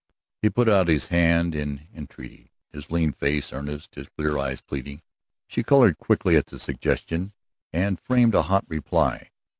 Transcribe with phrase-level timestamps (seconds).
[0.41, 5.03] He put out his hand in entreaty, his lean face earnest, his clear eyes pleading.
[5.47, 7.33] She colored quickly at the suggestion,
[7.71, 9.29] and framed a hot reply.